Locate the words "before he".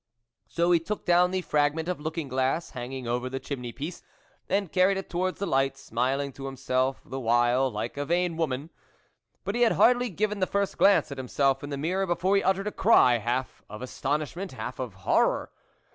12.07-12.41